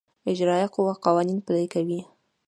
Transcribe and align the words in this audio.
اجرائیه 0.31 0.67
قوه 0.75 0.93
قوانین 1.05 1.39
پلي 1.45 1.65
کوي 1.73 1.99